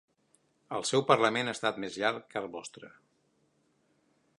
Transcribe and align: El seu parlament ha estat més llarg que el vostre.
El 0.77 0.85
seu 0.91 1.03
parlament 1.11 1.51
ha 1.51 1.55
estat 1.57 1.79
més 1.85 2.01
llarg 2.05 2.27
que 2.33 2.43
el 2.45 2.51
vostre. 2.59 2.91